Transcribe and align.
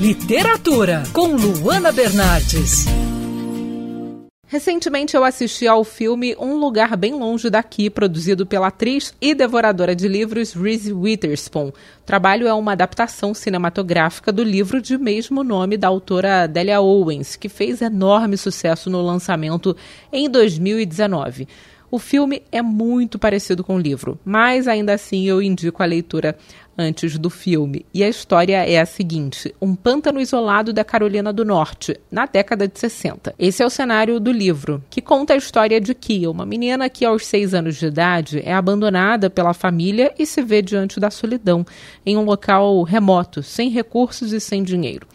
Literatura, 0.00 1.02
com 1.12 1.36
Luana 1.36 1.92
Bernardes. 1.92 2.86
Recentemente 4.46 5.14
eu 5.14 5.22
assisti 5.22 5.66
ao 5.68 5.84
filme 5.84 6.34
Um 6.40 6.54
Lugar 6.54 6.96
Bem 6.96 7.12
Longe 7.12 7.50
Daqui, 7.50 7.90
produzido 7.90 8.46
pela 8.46 8.68
atriz 8.68 9.14
e 9.20 9.34
devoradora 9.34 9.94
de 9.94 10.08
livros 10.08 10.54
Reese 10.54 10.90
Witherspoon. 10.90 11.68
O 11.68 11.72
trabalho 12.06 12.48
é 12.48 12.54
uma 12.54 12.72
adaptação 12.72 13.34
cinematográfica 13.34 14.32
do 14.32 14.42
livro 14.42 14.80
de 14.80 14.96
mesmo 14.96 15.44
nome 15.44 15.76
da 15.76 15.88
autora 15.88 16.46
Delia 16.46 16.80
Owens, 16.80 17.36
que 17.36 17.50
fez 17.50 17.82
enorme 17.82 18.38
sucesso 18.38 18.88
no 18.88 19.02
lançamento 19.02 19.76
em 20.10 20.30
2019. 20.30 21.46
O 21.90 21.98
filme 21.98 22.42
é 22.52 22.62
muito 22.62 23.18
parecido 23.18 23.64
com 23.64 23.74
o 23.74 23.80
livro, 23.80 24.16
mas 24.24 24.68
ainda 24.68 24.94
assim 24.94 25.26
eu 25.26 25.42
indico 25.42 25.82
a 25.82 25.86
leitura 25.86 26.36
antes 26.78 27.18
do 27.18 27.28
filme. 27.28 27.84
E 27.92 28.04
a 28.04 28.08
história 28.08 28.64
é 28.64 28.80
a 28.80 28.86
seguinte: 28.86 29.52
um 29.60 29.74
pântano 29.74 30.20
isolado 30.20 30.72
da 30.72 30.84
Carolina 30.84 31.32
do 31.32 31.44
Norte, 31.44 31.98
na 32.08 32.26
década 32.26 32.68
de 32.68 32.78
60. 32.78 33.34
Esse 33.36 33.64
é 33.64 33.66
o 33.66 33.70
cenário 33.70 34.20
do 34.20 34.30
livro, 34.30 34.82
que 34.88 35.00
conta 35.00 35.34
a 35.34 35.36
história 35.36 35.80
de 35.80 35.92
Kia, 35.92 36.30
uma 36.30 36.46
menina 36.46 36.88
que 36.88 37.04
aos 37.04 37.26
seis 37.26 37.54
anos 37.54 37.74
de 37.74 37.86
idade 37.86 38.40
é 38.44 38.54
abandonada 38.54 39.28
pela 39.28 39.52
família 39.52 40.14
e 40.16 40.24
se 40.24 40.42
vê 40.42 40.62
diante 40.62 41.00
da 41.00 41.10
solidão, 41.10 41.66
em 42.06 42.16
um 42.16 42.22
local 42.22 42.84
remoto, 42.84 43.42
sem 43.42 43.68
recursos 43.68 44.32
e 44.32 44.38
sem 44.38 44.62
dinheiro. 44.62 45.08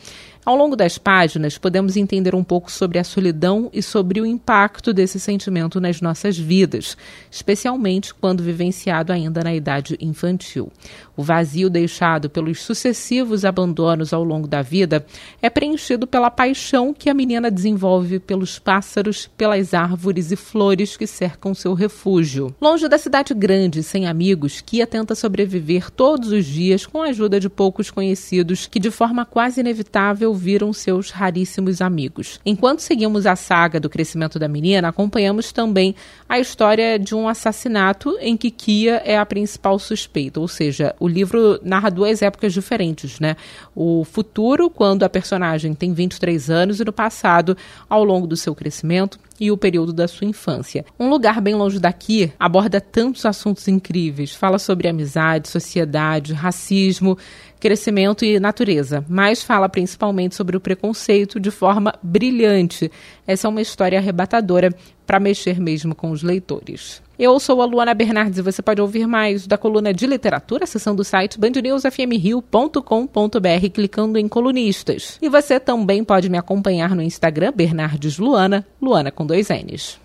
Ao 0.46 0.56
longo 0.56 0.76
das 0.76 1.00
páginas, 1.00 1.58
podemos 1.58 1.98
entender 1.98 2.36
um 2.36 2.44
pouco 2.44 2.72
sobre 2.72 3.00
a 3.00 3.04
solidão 3.04 3.68
e 3.74 3.82
sobre 3.82 4.22
o 4.22 4.26
impacto 4.28 4.94
desse 4.94 5.20
sentimento 5.20 5.82
nas 5.82 6.02
nossas 6.02 6.38
vidas, 6.38 6.96
especialmente 7.32 8.14
quando 8.14 8.44
vivenciado 8.44 9.12
ainda 9.12 9.44
na 9.44 9.56
idade 9.56 9.98
infantil. 10.00 10.72
O 11.18 11.24
vazio 11.24 11.68
deixado 11.68 12.30
pelos 12.30 12.62
sucessivos 12.62 13.44
abandonos 13.44 14.14
ao 14.14 14.24
longo 14.24 14.48
da 14.48 14.62
vida 14.62 15.04
é 15.42 15.50
preenchido 15.50 16.06
pela 16.06 16.30
paixão 16.30 16.94
que 16.94 17.10
a 17.10 17.14
menina 17.16 17.50
desenvolve 17.50 18.20
pelos 18.20 18.60
pássaros, 18.60 19.28
pelas 19.36 19.74
árvores 19.74 20.32
e 20.32 20.36
flores 20.36 20.96
que 20.96 21.08
cercam 21.08 21.56
seu 21.56 21.74
refúgio. 21.74 22.54
Longe 22.62 22.88
da 22.88 23.00
cidade 23.00 23.34
grande, 23.34 23.82
sem 23.82 24.06
amigos, 24.06 24.62
Kia 24.62 24.86
tenta 24.86 25.16
sobreviver 25.16 25.90
todos 25.90 26.32
os 26.32 26.46
dias 26.46 26.86
com 26.86 27.02
a 27.02 27.08
ajuda 27.08 27.40
de 27.40 27.50
poucos 27.50 27.90
conhecidos 27.90 28.68
que, 28.68 28.80
de 28.80 28.92
forma 28.92 29.26
quase 29.26 29.62
inevitável, 29.62 30.35
viram 30.36 30.72
seus 30.74 31.10
raríssimos 31.10 31.82
amigos. 31.82 32.40
Enquanto 32.46 32.80
seguimos 32.80 33.26
a 33.26 33.36
saga 33.36 33.80
do 33.80 33.90
crescimento 33.90 34.38
da 34.38 34.48
menina, 34.48 34.90
acompanhamos 34.90 35.52
também 35.52 35.96
a 36.30 36.40
história 36.40 37.00
de 37.00 37.16
um 37.16 37.28
assassinato 37.28 38.18
em 38.20 38.38
que 38.38 38.52
Kia 38.52 39.02
é 39.06 39.18
a 39.18 39.26
principal 39.26 39.80
suspeita, 39.80 40.40
ou 40.40 40.48
seja, 40.48 40.96
o 41.00 41.08
livro 41.08 41.60
narra 41.64 41.90
duas 41.90 42.22
épocas 42.22 42.54
diferentes, 42.54 43.20
né? 43.20 43.36
O 43.76 44.04
futuro, 44.04 44.70
quando 44.70 45.04
a 45.04 45.10
personagem 45.10 45.74
tem 45.74 45.94
23 45.94 46.50
anos, 46.50 46.80
e 46.80 46.86
no 46.86 46.94
passado, 46.94 47.58
ao 47.90 48.04
longo 48.04 48.28
do 48.28 48.36
seu 48.36 48.54
crescimento 48.54 49.20
e 49.40 49.52
o 49.52 49.58
período 49.58 49.92
da 49.92 50.08
sua 50.08 50.28
infância. 50.28 50.86
Um 51.00 51.10
lugar 51.10 51.42
bem 51.42 51.56
longe 51.56 51.80
daqui 51.80 52.32
aborda 52.40 52.80
tantos 52.80 53.26
assuntos 53.26 53.68
incríveis, 53.68 54.34
fala 54.34 54.58
sobre 54.58 54.88
amizade, 54.88 55.50
sociedade, 55.50 56.34
racismo, 56.34 57.18
crescimento 57.66 58.24
e 58.24 58.40
natureza, 58.40 59.04
mas 59.10 59.42
fala 59.42 59.68
principalmente 59.68 60.36
sobre 60.36 60.56
o 60.56 60.60
preconceito 60.60 61.40
de 61.40 61.50
forma 61.50 61.96
brilhante. 62.04 62.92
Essa 63.26 63.48
é 63.48 63.50
uma 63.50 63.60
história 63.60 63.98
arrebatadora 63.98 64.72
para 65.04 65.20
mexer 65.20 65.60
mesmo 65.60 65.96
com 65.96 66.12
os 66.12 66.22
leitores. 66.22 67.02
Eu 67.18 67.40
sou 67.40 67.64
a 67.64 67.66
Luana 67.66 67.96
Bernardes 67.96 68.38
e 68.38 68.44
você 68.44 68.62
pode 68.62 68.80
ouvir 68.80 69.08
mais 69.08 69.48
da 69.48 69.58
coluna 69.58 69.92
de 69.92 70.06
literatura, 70.06 70.68
seção 70.68 70.96
do 70.96 71.04
site 71.04 71.40
bandnewsfmrio.com.br, 71.40 73.70
clicando 73.74 74.20
em 74.20 74.28
colunistas. 74.28 75.18
E 75.20 75.28
você 75.28 75.60
também 75.60 76.04
pode 76.04 76.30
me 76.30 76.38
acompanhar 76.38 76.96
no 76.96 77.02
Instagram, 77.02 77.52
Bernardes 77.52 78.20
Luana, 78.20 78.64
Luana 78.80 79.10
com 79.10 79.26
dois 79.26 79.50
N's. 79.50 80.05